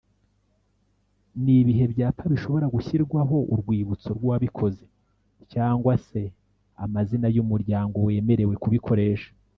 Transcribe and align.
Nibihe 1.43 1.83
byapa 1.93 2.23
bishobora 2.33 2.65
gushyirwaho 2.75 3.37
urwibutso 3.53 4.09
rw’uwabikoze 4.17 4.83
cg 5.51 5.83
se 6.07 6.21
amazina 6.83 7.27
y’umuryango 7.35 7.97
wemerewe 8.07 8.55
kubikoresha 8.63 9.29